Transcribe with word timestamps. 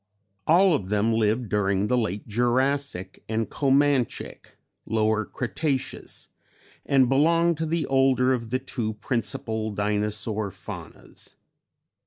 All 0.47 0.73
of 0.73 0.89
them 0.89 1.13
lived 1.13 1.47
during 1.49 1.85
the 1.85 1.95
late 1.95 2.27
Jurassic 2.27 3.23
and 3.29 3.47
Comanchic 3.51 4.55
("Lower 4.87 5.25
Cretaceous") 5.25 6.29
and 6.83 7.07
belong 7.07 7.53
to 7.53 7.67
the 7.67 7.85
older 7.85 8.33
of 8.33 8.49
the 8.49 8.57
two 8.57 8.95
principal 8.95 9.69
Dinosaur 9.69 10.49
faunas. 10.49 11.35